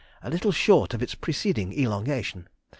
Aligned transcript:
a 0.23 0.31
little 0.31 0.51
short 0.51 0.95
of 0.95 1.03
its 1.03 1.13
preceding 1.13 1.71
elongation. 1.73 2.47